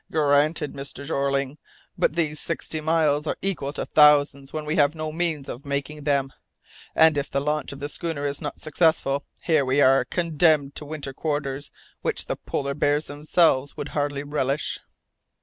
[0.11, 1.05] "Granted, Mr.
[1.05, 1.59] Jeorling,
[1.95, 6.05] but these sixty miles are equal to thousands when we have no means of making
[6.05, 6.33] them!
[6.95, 10.85] And if the launch of the schooner is not successful, here are we condemned to
[10.85, 11.69] winter quarters
[12.01, 14.79] which the polar bears themselves would hardly relish!"